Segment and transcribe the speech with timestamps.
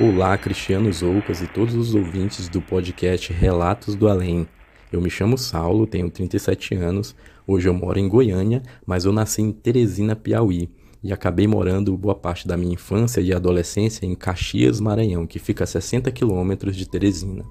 [0.00, 4.46] Olá, Cristiano Zoucas e todos os ouvintes do podcast Relatos do Além.
[4.92, 9.42] Eu me chamo Saulo, tenho 37 anos, hoje eu moro em Goiânia, mas eu nasci
[9.42, 10.70] em Teresina, Piauí,
[11.02, 15.64] e acabei morando boa parte da minha infância e adolescência em Caxias, Maranhão, que fica
[15.64, 17.44] a 60 quilômetros de Teresina.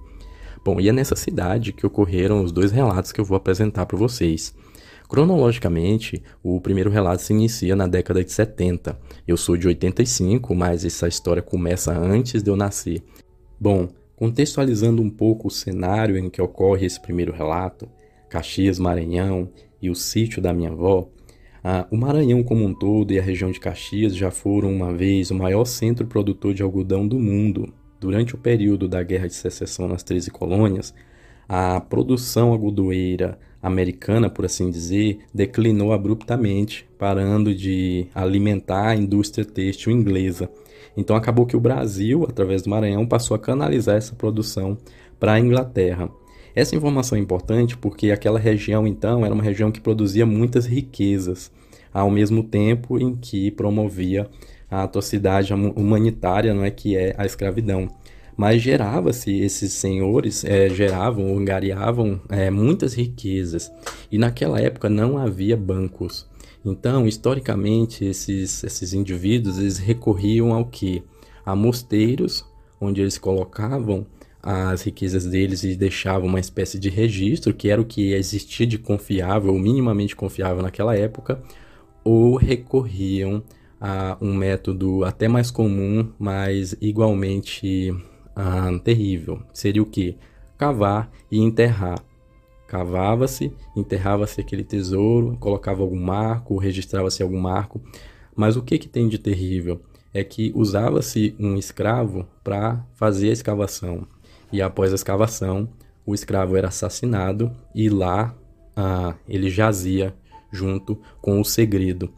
[0.63, 3.97] Bom, e é nessa cidade que ocorreram os dois relatos que eu vou apresentar para
[3.97, 4.55] vocês.
[5.07, 8.99] Cronologicamente, o primeiro relato se inicia na década de 70.
[9.25, 13.01] Eu sou de 85, mas essa história começa antes de eu nascer.
[13.59, 17.89] Bom, contextualizando um pouco o cenário em que ocorre esse primeiro relato,
[18.29, 19.49] Caxias, Maranhão
[19.81, 21.07] e o sítio da minha avó,
[21.63, 25.31] ah, o Maranhão como um todo e a região de Caxias já foram uma vez
[25.31, 27.73] o maior centro produtor de algodão do mundo.
[27.99, 30.93] Durante o período da Guerra de Secessão nas 13 colônias,
[31.47, 39.91] a produção algodoeira americana, por assim dizer, declinou abruptamente, parando de alimentar a indústria têxtil
[39.91, 40.49] inglesa.
[40.95, 44.77] Então acabou que o Brasil, através do Maranhão, passou a canalizar essa produção
[45.19, 46.09] para a Inglaterra.
[46.55, 51.51] Essa informação é importante porque aquela região, então, era uma região que produzia muitas riquezas,
[51.93, 54.27] ao mesmo tempo em que promovia
[54.69, 57.87] a atrocidade humanitária, não é que é a escravidão
[58.37, 63.71] mas gerava-se, esses senhores é, geravam, angariavam é, muitas riquezas.
[64.11, 66.29] E naquela época não havia bancos.
[66.63, 71.03] Então, historicamente, esses, esses indivíduos eles recorriam ao que?
[71.43, 72.45] A mosteiros,
[72.79, 74.05] onde eles colocavam
[74.43, 78.77] as riquezas deles e deixavam uma espécie de registro, que era o que existia de
[78.77, 81.41] confiável, ou minimamente confiável naquela época,
[82.03, 83.41] ou recorriam
[83.79, 87.93] a um método até mais comum, mas igualmente
[88.39, 89.41] ah, terrível.
[89.51, 90.15] Seria o que?
[90.59, 91.99] Cavar e enterrar.
[92.67, 97.81] Cavava-se, enterrava-se aquele tesouro, colocava algum marco, registrava-se algum marco.
[98.35, 99.81] Mas o que, que tem de terrível?
[100.13, 104.07] É que usava-se um escravo para fazer a escavação.
[104.51, 105.67] E após a escavação,
[106.05, 108.35] o escravo era assassinado e lá
[108.75, 110.13] ah, ele jazia
[110.51, 112.13] junto com o segredo.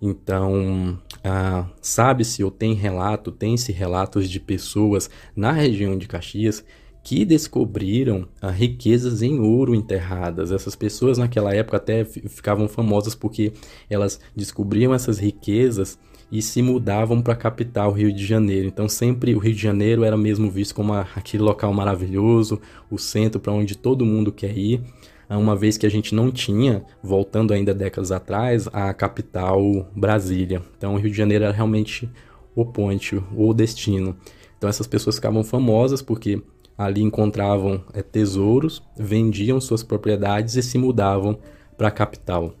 [0.00, 6.64] Então, ah, sabe-se ou tem relato, tem-se relatos de pessoas na região de Caxias
[7.02, 10.52] que descobriram ah, riquezas em ouro enterradas.
[10.52, 13.52] Essas pessoas naquela época até ficavam famosas porque
[13.88, 15.98] elas descobriam essas riquezas
[16.30, 18.68] e se mudavam para a capital, Rio de Janeiro.
[18.68, 23.40] Então sempre o Rio de Janeiro era mesmo visto como aquele local maravilhoso, o centro
[23.40, 24.82] para onde todo mundo quer ir
[25.36, 29.60] uma vez que a gente não tinha, voltando ainda décadas atrás, a capital
[29.94, 30.62] Brasília.
[30.76, 32.10] Então, o Rio de Janeiro era realmente
[32.54, 34.16] o ponte, o destino.
[34.56, 36.42] Então, essas pessoas ficavam famosas porque
[36.76, 41.38] ali encontravam é, tesouros, vendiam suas propriedades e se mudavam
[41.76, 42.54] para a capital.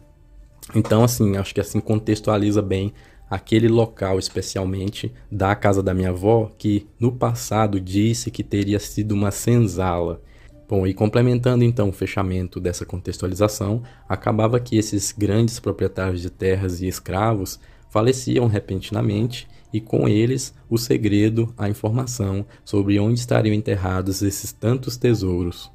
[0.74, 2.92] Então, assim, acho que assim contextualiza bem
[3.30, 9.12] aquele local, especialmente da casa da minha avó, que no passado disse que teria sido
[9.12, 10.22] uma senzala.
[10.68, 16.82] Bom, e complementando então o fechamento dessa contextualização, acabava que esses grandes proprietários de terras
[16.82, 17.58] e escravos
[17.88, 24.98] faleciam repentinamente e com eles o segredo, a informação sobre onde estariam enterrados esses tantos
[24.98, 25.70] tesouros.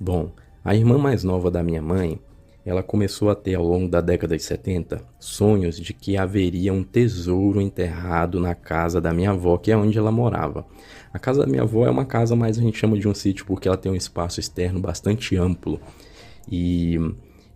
[0.00, 0.32] Bom,
[0.64, 2.18] a irmã mais nova da minha mãe,
[2.64, 6.82] ela começou a ter ao longo da década de 70 sonhos de que haveria um
[6.82, 10.66] tesouro enterrado na casa da minha avó, que é onde ela morava.
[11.12, 13.44] A casa da minha avó é uma casa mais a gente chama de um sítio
[13.44, 15.78] porque ela tem um espaço externo bastante amplo.
[16.50, 16.98] E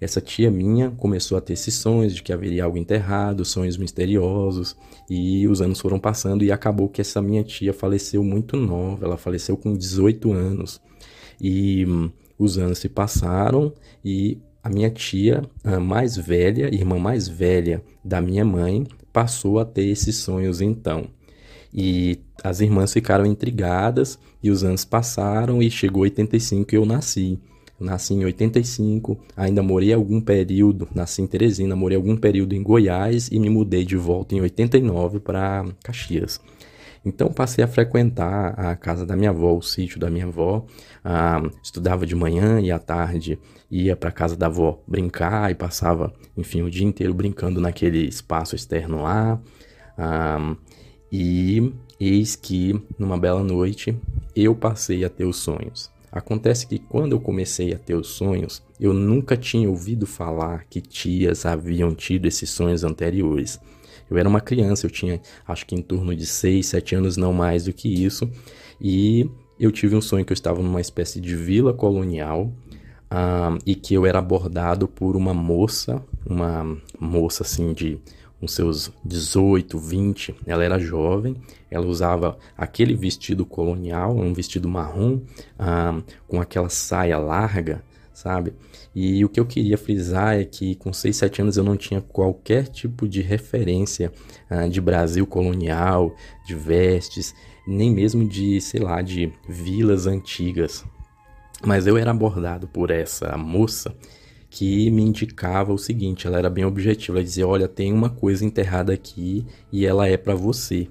[0.00, 4.76] essa tia minha começou a ter esses sonhos de que haveria algo enterrado, sonhos misteriosos,
[5.08, 9.16] e os anos foram passando e acabou que essa minha tia faleceu muito nova, ela
[9.16, 10.80] faleceu com 18 anos.
[11.40, 11.84] E
[12.38, 13.72] os anos se passaram
[14.04, 19.64] e a minha tia, a mais velha, irmã mais velha da minha mãe, passou a
[19.64, 21.06] ter esses sonhos então.
[21.72, 27.38] E as irmãs ficaram intrigadas e os anos passaram e chegou 85 e eu nasci.
[27.78, 33.28] Nasci em 85, ainda morei algum período, nasci em Teresina, morei algum período em Goiás
[33.30, 36.40] e me mudei de volta em 89 para Caxias.
[37.04, 40.64] Então passei a frequentar a casa da minha avó, o sítio da minha avó.
[41.04, 43.38] Ah, estudava de manhã e à tarde
[43.70, 48.06] ia para a casa da avó brincar e passava, enfim, o dia inteiro brincando naquele
[48.06, 49.40] espaço externo lá.
[49.96, 50.56] Ah,
[51.10, 53.98] e Eis que, numa bela noite,
[54.36, 55.90] eu passei a ter os sonhos.
[56.12, 60.80] Acontece que quando eu comecei a ter os sonhos, eu nunca tinha ouvido falar que
[60.80, 63.60] tias haviam tido esses sonhos anteriores.
[64.10, 67.32] Eu era uma criança, eu tinha acho que em torno de 6, 7 anos, não
[67.32, 68.30] mais do que isso,
[68.80, 69.28] e
[69.58, 72.52] eu tive um sonho que eu estava numa espécie de vila colonial
[73.12, 77.98] uh, e que eu era abordado por uma moça, uma moça assim de
[78.40, 81.36] uns seus 18, 20, ela era jovem,
[81.68, 85.14] ela usava aquele vestido colonial, um vestido marrom,
[85.58, 87.82] uh, com aquela saia larga,
[88.18, 88.52] sabe?
[88.94, 92.00] E o que eu queria frisar é que com 6, 7 anos eu não tinha
[92.00, 94.12] qualquer tipo de referência
[94.50, 97.32] uh, de Brasil colonial, de vestes,
[97.66, 100.84] nem mesmo de, sei lá, de vilas antigas.
[101.64, 103.94] Mas eu era abordado por essa moça
[104.50, 108.44] que me indicava o seguinte, ela era bem objetiva, ela dizia, olha, tem uma coisa
[108.44, 110.88] enterrada aqui e ela é para você.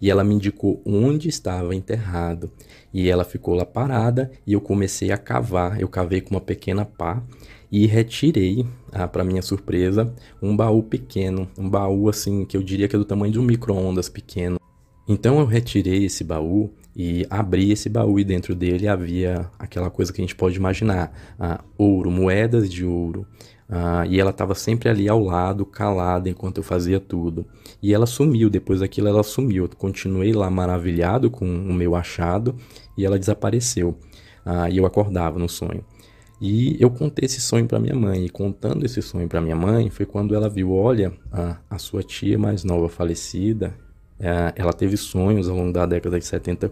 [0.00, 2.50] E ela me indicou onde estava enterrado.
[2.92, 5.80] E ela ficou lá parada e eu comecei a cavar.
[5.80, 7.22] Eu cavei com uma pequena pá
[7.70, 12.88] e retirei, ah, para minha surpresa, um baú pequeno, um baú assim que eu diria
[12.88, 14.58] que é do tamanho de um micro-ondas pequeno.
[15.08, 20.12] Então eu retirei esse baú e abri esse baú e dentro dele havia aquela coisa
[20.12, 23.26] que a gente pode imaginar: ah, ouro, moedas de ouro.
[23.68, 27.46] Ah, e ela estava sempre ali ao lado, calada, enquanto eu fazia tudo.
[27.82, 29.64] E ela sumiu, depois daquilo ela sumiu.
[29.64, 32.54] Eu continuei lá maravilhado com o meu achado
[32.96, 33.98] e ela desapareceu.
[34.44, 35.84] Ah, e eu acordava no sonho.
[36.40, 38.24] E eu contei esse sonho para minha mãe.
[38.24, 42.02] E contando esse sonho para minha mãe, foi quando ela viu: olha, a, a sua
[42.02, 43.74] tia mais nova falecida,
[44.20, 46.70] é, ela teve sonhos ao longo da década de 70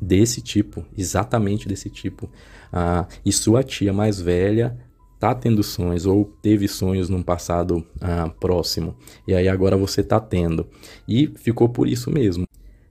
[0.00, 2.30] desse tipo, exatamente desse tipo.
[2.72, 4.76] Ah, e sua tia mais velha
[5.18, 8.96] tá tendo sonhos ou teve sonhos num passado ah, próximo.
[9.26, 10.66] E aí agora você tá tendo.
[11.06, 12.46] E ficou por isso mesmo.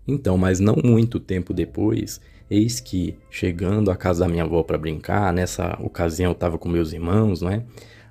[0.07, 4.77] Então, mas não muito tempo depois, eis que chegando à casa da minha avó para
[4.77, 7.63] brincar, nessa ocasião eu estava com meus irmãos, né?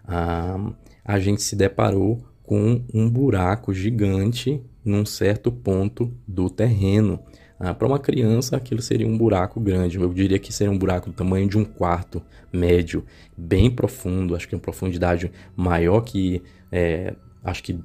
[0.07, 0.73] Ah,
[1.05, 7.19] a gente se deparou com um buraco gigante num certo ponto do terreno.
[7.58, 9.97] Ah, Para uma criança, aquilo seria um buraco grande.
[9.97, 12.23] Eu diria que seria um buraco do tamanho de um quarto
[12.53, 13.05] médio,
[13.37, 14.37] bem profundo.
[14.37, 17.79] Acho que uma profundidade maior que, é, acho que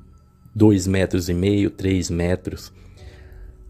[0.53, 2.73] dois metros e meio, três metros.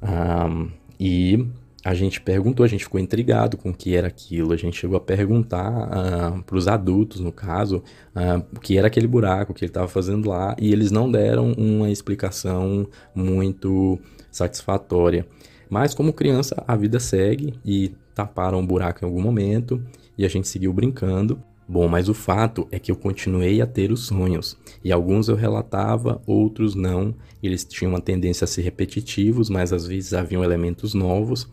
[0.02, 0.68] Ah,
[1.00, 1.48] e
[1.84, 4.54] a gente perguntou, a gente ficou intrigado com o que era aquilo.
[4.54, 7.78] A gente chegou a perguntar uh, para os adultos, no caso,
[8.16, 11.52] uh, o que era aquele buraco, que ele estava fazendo lá, e eles não deram
[11.54, 14.00] uma explicação muito
[14.30, 15.26] satisfatória.
[15.72, 19.82] Mas, como criança, a vida segue e taparam o buraco em algum momento
[20.18, 21.42] e a gente seguiu brincando.
[21.66, 25.38] Bom, mas o fato é que eu continuei a ter os sonhos, e alguns eu
[25.38, 27.16] relatava, outros não.
[27.42, 31.50] Eles tinham uma tendência a ser repetitivos, mas às vezes haviam elementos novos.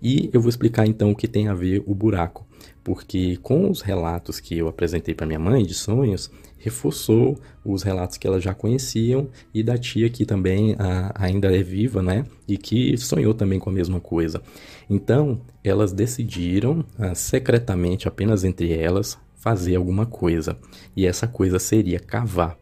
[0.00, 2.46] E eu vou explicar então o que tem a ver o buraco,
[2.84, 8.16] porque com os relatos que eu apresentei para minha mãe de sonhos, reforçou os relatos
[8.16, 12.24] que elas já conheciam e da tia que também a, ainda é viva, né?
[12.46, 14.42] E que sonhou também com a mesma coisa.
[14.88, 20.58] Então, elas decidiram a, secretamente, apenas entre elas, fazer alguma coisa.
[20.96, 22.58] E essa coisa seria cavar.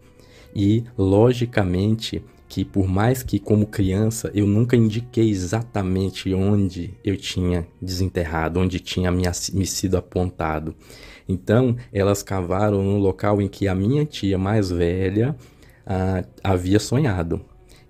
[0.54, 7.66] E, logicamente, que por mais que como criança eu nunca indiquei exatamente onde eu tinha
[7.82, 10.74] desenterrado, onde tinha me sido apontado.
[11.28, 15.36] Então elas cavaram no local em que a minha tia mais velha
[15.86, 17.40] ah, havia sonhado.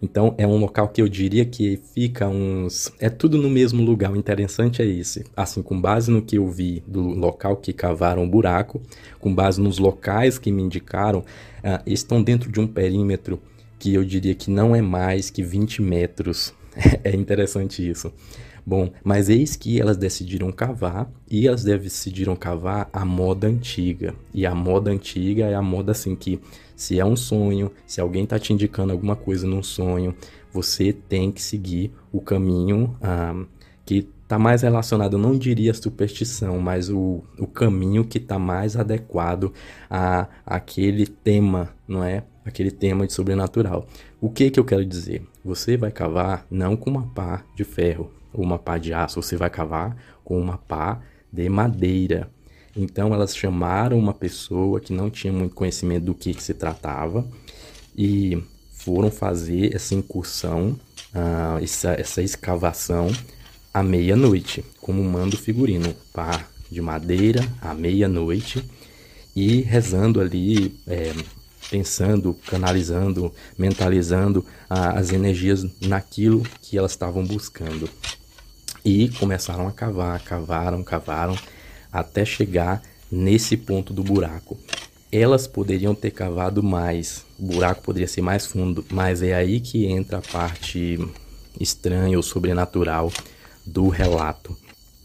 [0.00, 2.92] Então é um local que eu diria que fica uns.
[3.00, 4.12] É tudo no mesmo lugar.
[4.12, 5.24] O interessante é esse.
[5.34, 8.80] Assim, com base no que eu vi do local que cavaram o buraco,
[9.18, 11.24] com base nos locais que me indicaram,
[11.64, 13.40] ah, estão dentro de um perímetro
[13.78, 16.54] que eu diria que não é mais que 20 metros.
[17.02, 18.12] é interessante isso.
[18.68, 24.12] Bom, mas eis que elas decidiram cavar e elas decidiram cavar a moda antiga.
[24.34, 26.40] E a moda antiga é a moda assim que
[26.74, 30.16] se é um sonho, se alguém está te indicando alguma coisa num sonho,
[30.52, 33.40] você tem que seguir o caminho ah,
[33.84, 39.52] que está mais relacionado, não diria superstição, mas o, o caminho que está mais adequado
[39.88, 42.24] a aquele tema, não é?
[42.44, 43.86] Aquele tema de sobrenatural.
[44.20, 45.22] O que que eu quero dizer?
[45.46, 49.36] Você vai cavar não com uma pá de ferro ou uma pá de aço, você
[49.36, 51.00] vai cavar com uma pá
[51.32, 52.28] de madeira.
[52.76, 57.24] Então elas chamaram uma pessoa que não tinha muito conhecimento do que, que se tratava
[57.96, 60.76] e foram fazer essa incursão,
[61.14, 63.06] uh, essa, essa escavação
[63.72, 68.68] à meia-noite, como manda o figurino, pá de madeira à meia-noite
[69.36, 71.12] e rezando ali é,
[71.70, 77.88] pensando, canalizando, mentalizando ah, as energias naquilo que elas estavam buscando.
[78.84, 81.36] E começaram a cavar, cavaram, cavaram,
[81.92, 84.56] até chegar nesse ponto do buraco.
[85.10, 89.86] Elas poderiam ter cavado mais, o buraco poderia ser mais fundo, mas é aí que
[89.86, 90.98] entra a parte
[91.60, 93.12] estranha ou sobrenatural
[93.64, 94.56] do relato.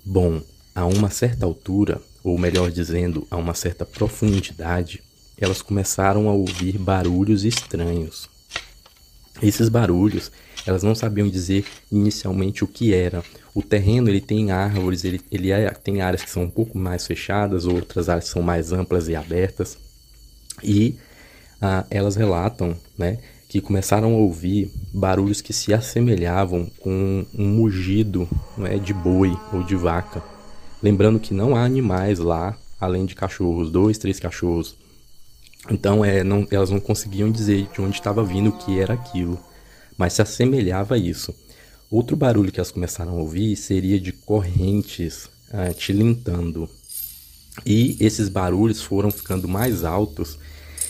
[0.04, 0.42] Bom,
[0.76, 5.04] a uma certa altura, ou melhor dizendo, a uma certa profundidade,
[5.42, 8.30] elas começaram a ouvir barulhos estranhos.
[9.42, 10.32] Esses barulhos,
[10.66, 13.24] elas não sabiam dizer inicialmente o que era.
[13.54, 17.08] O terreno ele tem árvores, ele, ele é, tem áreas que são um pouco mais
[17.08, 19.78] fechadas, outras áreas são mais amplas e abertas.
[20.64, 20.96] E
[21.60, 23.18] ah, elas relatam né,
[23.50, 28.30] que começaram a ouvir barulhos que se assemelhavam com um mugido
[28.60, 30.24] é, de boi ou de vaca.
[30.82, 34.76] Lembrando que não há animais lá, além de cachorros, dois, três cachorros.
[35.70, 39.40] Então é, não, elas não conseguiam dizer de onde estava vindo o que era aquilo,
[39.98, 41.34] mas se assemelhava a isso.
[41.90, 46.70] Outro barulho que elas começaram a ouvir seria de correntes ah, tilintando.
[47.66, 50.40] E esses barulhos foram ficando mais altos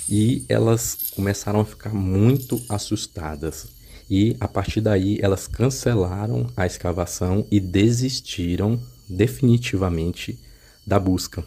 [0.07, 3.67] e elas começaram a ficar muito assustadas.
[4.09, 10.37] E a partir daí elas cancelaram a escavação e desistiram definitivamente
[10.85, 11.43] da busca.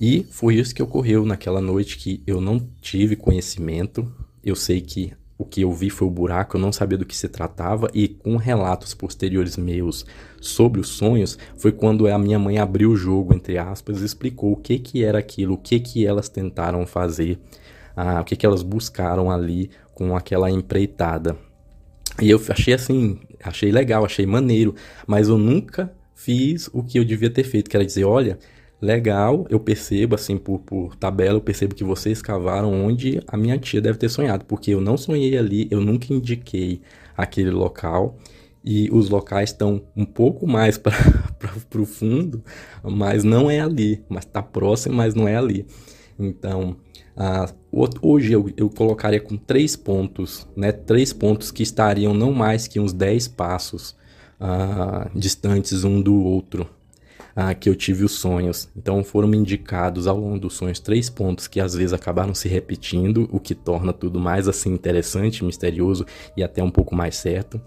[0.00, 4.10] E foi isso que ocorreu naquela noite que eu não tive conhecimento.
[4.44, 7.16] Eu sei que o que eu vi foi o buraco, eu não sabia do que
[7.16, 10.04] se tratava e com relatos posteriores meus
[10.40, 14.52] sobre os sonhos, foi quando a minha mãe abriu o jogo entre aspas, e explicou
[14.52, 17.38] o que que era aquilo, o que que elas tentaram fazer
[18.20, 21.36] o que, que elas buscaram ali com aquela empreitada.
[22.20, 24.74] E eu achei assim, achei legal, achei maneiro,
[25.06, 28.38] mas eu nunca fiz o que eu devia ter feito, que era dizer, olha,
[28.80, 33.58] legal, eu percebo assim por, por tabela, eu percebo que vocês cavaram onde a minha
[33.58, 36.80] tia deve ter sonhado, porque eu não sonhei ali, eu nunca indiquei
[37.16, 38.16] aquele local
[38.64, 40.94] e os locais estão um pouco mais para
[41.80, 42.42] o fundo,
[42.82, 45.66] mas não é ali, mas está próximo, mas não é ali.
[46.18, 46.76] Então,
[48.02, 50.72] hoje eu, eu, colocaria com três pontos, né?
[50.72, 53.96] Três pontos que estariam não mais que uns 10 passos
[54.40, 56.68] ah, distantes um do outro.
[57.40, 58.68] Ah, que eu tive os sonhos.
[58.76, 63.28] Então foram indicados ao longo dos sonhos três pontos que às vezes acabaram se repetindo,
[63.30, 66.04] o que torna tudo mais assim interessante, misterioso
[66.36, 67.60] e até um pouco mais certo.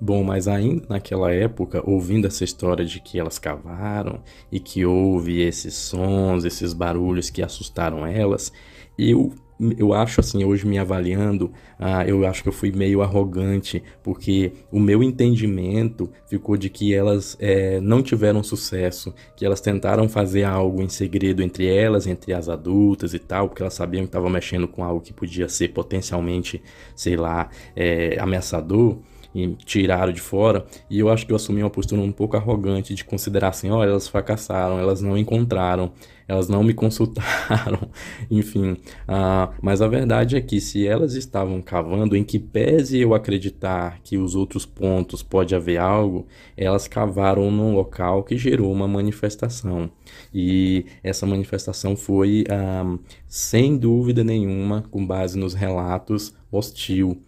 [0.00, 4.22] Bom, mas ainda naquela época, ouvindo essa história de que elas cavaram
[4.52, 8.52] e que houve esses sons, esses barulhos que assustaram elas,
[8.96, 9.34] eu
[9.76, 14.52] eu acho assim, hoje me avaliando, ah, eu acho que eu fui meio arrogante, porque
[14.72, 20.44] o meu entendimento ficou de que elas é, não tiveram sucesso, que elas tentaram fazer
[20.44, 24.30] algo em segredo entre elas, entre as adultas e tal, porque elas sabiam que estavam
[24.30, 26.62] mexendo com algo que podia ser potencialmente,
[26.96, 28.98] sei lá, é, ameaçador
[29.34, 30.66] e tiraram de fora.
[30.88, 33.90] E eu acho que eu assumi uma postura um pouco arrogante de considerar assim: olha,
[33.90, 35.92] elas fracassaram, elas não encontraram,
[36.26, 37.88] elas não me consultaram,
[38.30, 38.72] enfim.
[38.72, 44.00] Uh, mas a verdade é que se elas estavam cavando, em que pese eu acreditar
[44.02, 49.90] que os outros pontos pode haver algo, elas cavaram num local que gerou uma manifestação.
[50.34, 57.20] E essa manifestação foi, uh, sem dúvida nenhuma, com base nos relatos, hostil.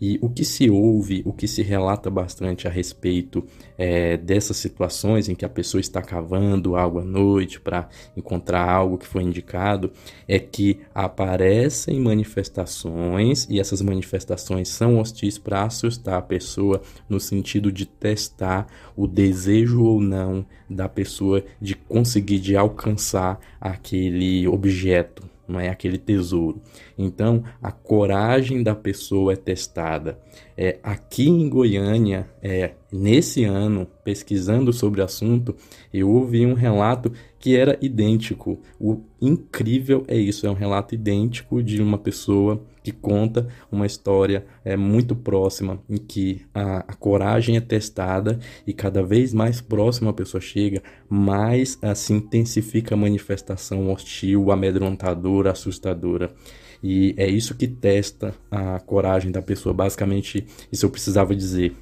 [0.00, 3.46] E o que se ouve, o que se relata bastante a respeito
[3.78, 8.98] é, dessas situações em que a pessoa está cavando algo à noite para encontrar algo
[8.98, 9.90] que foi indicado,
[10.28, 17.72] é que aparecem manifestações e essas manifestações são hostis para assustar a pessoa no sentido
[17.72, 25.60] de testar o desejo ou não da pessoa de conseguir de alcançar aquele objeto não
[25.60, 26.60] é aquele tesouro.
[26.96, 30.18] Então, a coragem da pessoa é testada.
[30.56, 35.54] É, aqui em Goiânia, é, nesse ano, pesquisando sobre o assunto,
[35.92, 38.60] eu ouvi um relato que era idêntico.
[38.80, 44.46] O incrível é isso, é um relato idêntico de uma pessoa que conta uma história
[44.64, 50.10] é, muito próxima, em que a, a coragem é testada e cada vez mais próxima
[50.10, 56.32] a pessoa chega, mais se assim, intensifica a manifestação hostil, amedrontadora, assustadora.
[56.80, 59.74] E é isso que testa a coragem da pessoa.
[59.74, 61.74] Basicamente, isso eu precisava dizer.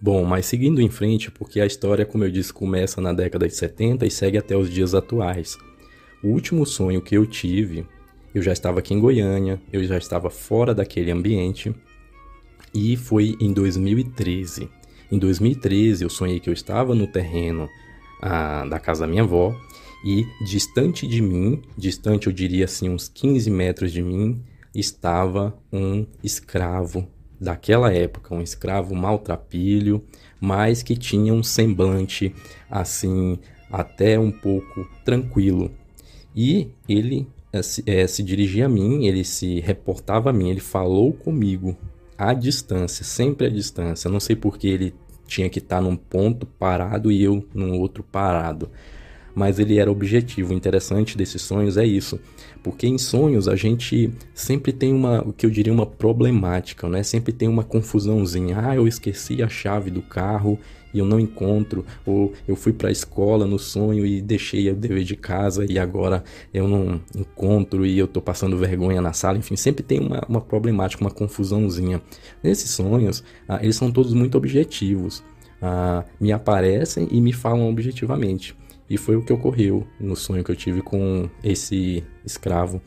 [0.00, 3.54] Bom, mas seguindo em frente, porque a história, como eu disse, começa na década de
[3.54, 5.56] 70 e segue até os dias atuais.
[6.24, 7.86] O último sonho que eu tive
[8.34, 11.74] eu já estava aqui em Goiânia, eu já estava fora daquele ambiente
[12.74, 14.68] e foi em 2013.
[15.10, 17.68] Em 2013 eu sonhei que eu estava no terreno
[18.20, 19.54] ah, da casa da minha avó
[20.04, 24.42] E distante de mim, distante eu diria assim uns 15 metros de mim,
[24.74, 27.06] estava um escravo
[27.40, 30.04] daquela época, um escravo maltrapilho,
[30.40, 32.34] mas que tinha um semblante
[32.68, 33.38] assim
[33.70, 35.70] até um pouco tranquilo.
[36.34, 37.28] E ele
[37.62, 41.76] se, é, se dirigia a mim, ele se reportava a mim, ele falou comigo
[42.16, 44.10] à distância, sempre à distância.
[44.10, 44.94] Não sei porque ele
[45.26, 48.70] tinha que estar num ponto parado e eu num outro parado
[49.34, 50.52] mas ele era objetivo.
[50.52, 52.18] O interessante desses sonhos é isso,
[52.62, 57.02] porque em sonhos a gente sempre tem uma, o que eu diria, uma problemática, né?
[57.02, 58.58] Sempre tem uma confusãozinha.
[58.58, 60.58] Ah, eu esqueci a chave do carro
[60.94, 64.76] e eu não encontro, ou eu fui para a escola no sonho e deixei o
[64.76, 66.22] dever de casa e agora
[66.52, 69.36] eu não encontro e eu estou passando vergonha na sala.
[69.36, 72.00] Enfim, sempre tem uma, uma problemática, uma confusãozinha.
[72.42, 75.24] Nesses sonhos, ah, eles são todos muito objetivos.
[75.60, 78.54] Ah, me aparecem e me falam objetivamente.
[78.94, 82.80] E foi o que ocorreu no sonho que eu tive com esse escravo.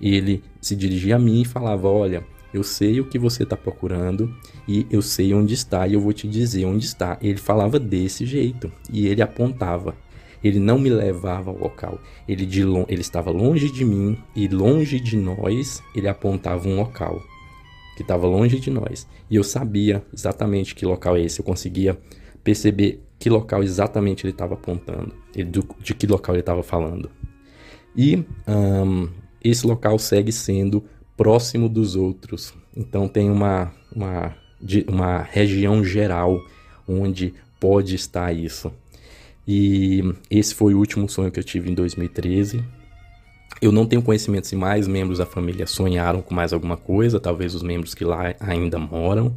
[0.00, 4.34] Ele se dirigia a mim e falava: Olha, eu sei o que você está procurando
[4.66, 7.16] e eu sei onde está e eu vou te dizer onde está.
[7.22, 9.94] Ele falava desse jeito e ele apontava.
[10.42, 12.00] Ele não me levava ao local.
[12.26, 15.80] Ele, de ele estava longe de mim e longe de nós.
[15.94, 17.22] Ele apontava um local
[17.94, 19.06] que estava longe de nós.
[19.30, 21.38] E eu sabia exatamente que local é esse.
[21.38, 21.96] Eu conseguia
[22.42, 27.08] perceber que local exatamente ele estava apontando, de que local ele estava falando.
[27.96, 29.08] E um,
[29.40, 30.82] esse local segue sendo
[31.16, 32.52] próximo dos outros.
[32.76, 34.34] Então tem uma, uma,
[34.88, 36.36] uma região geral
[36.88, 38.72] onde pode estar isso.
[39.46, 42.60] E esse foi o último sonho que eu tive em 2013.
[43.60, 47.54] Eu não tenho conhecimento se mais membros da família sonharam com mais alguma coisa, talvez
[47.54, 49.36] os membros que lá ainda moram.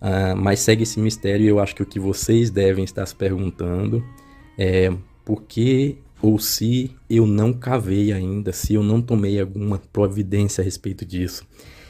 [0.00, 3.14] Uh, mas segue esse mistério e eu acho que o que vocês devem estar se
[3.14, 4.04] perguntando
[4.58, 4.92] é
[5.24, 10.64] por que ou se eu não cavei ainda, se eu não tomei alguma providência a
[10.64, 11.46] respeito disso.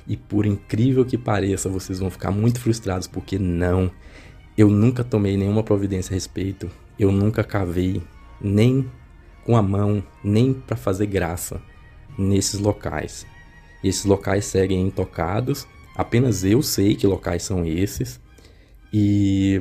[0.07, 3.91] E por incrível que pareça, vocês vão ficar muito frustrados porque não,
[4.57, 6.71] eu nunca tomei nenhuma providência a respeito.
[6.99, 8.03] Eu nunca cavei
[8.41, 8.89] nem
[9.45, 11.61] com a mão, nem para fazer graça
[12.19, 13.27] nesses locais.
[13.83, 18.21] Esses locais seguem intocados Apenas eu sei que locais são esses.
[18.93, 19.61] E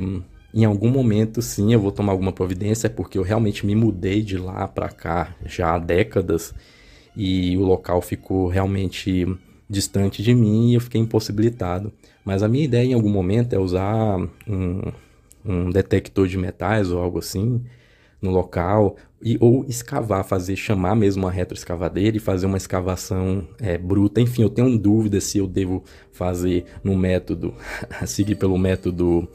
[0.52, 4.38] em algum momento, sim, eu vou tomar alguma providência, porque eu realmente me mudei de
[4.38, 6.54] lá para cá já há décadas
[7.16, 9.26] e o local ficou realmente
[9.68, 11.92] distante de mim e eu fiquei impossibilitado.
[12.24, 14.92] Mas a minha ideia em algum momento é usar um,
[15.44, 17.60] um detector de metais ou algo assim
[18.20, 23.78] no local, e, ou escavar, fazer, chamar mesmo uma retroescavadeira e fazer uma escavação é,
[23.78, 24.20] bruta.
[24.20, 25.82] Enfim, eu tenho dúvida se eu devo
[26.12, 27.54] fazer no método,
[28.06, 29.26] seguir pelo método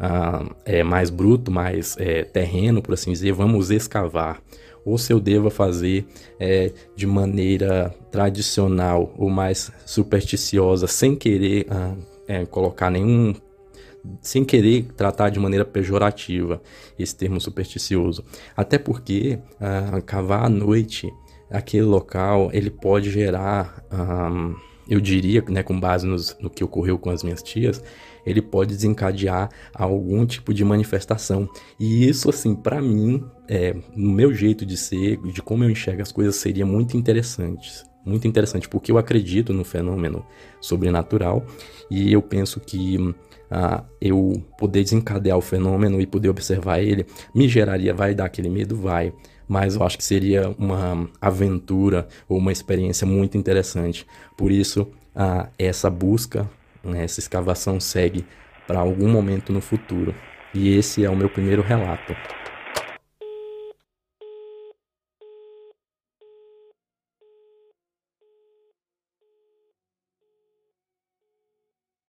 [0.00, 4.42] ah, é, mais bruto, mais é, terreno, por assim dizer, vamos escavar.
[4.84, 6.04] Ou se eu devo fazer
[6.40, 11.94] é, de maneira tradicional ou mais supersticiosa, sem querer ah,
[12.26, 13.32] é, colocar nenhum
[14.20, 16.62] sem querer tratar de maneira pejorativa
[16.98, 18.24] esse termo supersticioso.
[18.56, 21.12] Até porque uh, cavar à noite
[21.50, 23.84] aquele local ele pode gerar,
[24.88, 27.82] eu diria, né, com base nos, no que ocorreu com as minhas tias,
[28.24, 31.48] ele pode desencadear algum tipo de manifestação.
[31.78, 36.02] E isso, assim, para mim, é, no meu jeito de ser, de como eu enxergo
[36.02, 37.84] as coisas, seria muito interessante.
[38.06, 40.24] Muito interessante, porque eu acredito no fenômeno
[40.60, 41.44] sobrenatural
[41.90, 42.96] e eu penso que
[43.50, 48.48] ah, eu poder desencadear o fenômeno e poder observar ele, me geraria, vai dar aquele
[48.48, 48.76] medo?
[48.76, 49.12] Vai.
[49.48, 54.06] Mas eu acho que seria uma aventura ou uma experiência muito interessante.
[54.36, 56.48] Por isso, ah, essa busca,
[56.84, 58.24] né, essa escavação segue
[58.68, 60.14] para algum momento no futuro.
[60.54, 62.14] E esse é o meu primeiro relato.